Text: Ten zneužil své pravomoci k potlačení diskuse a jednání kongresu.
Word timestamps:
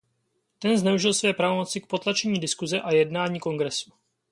Ten 0.59 0.77
zneužil 0.77 1.13
své 1.13 1.33
pravomoci 1.33 1.81
k 1.81 1.85
potlačení 1.87 2.39
diskuse 2.39 2.81
a 2.81 2.91
jednání 2.91 3.39
kongresu. 3.39 3.91